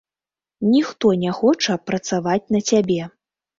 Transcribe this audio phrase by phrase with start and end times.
[0.75, 3.01] Ніхто не хоча працаваць на цябе.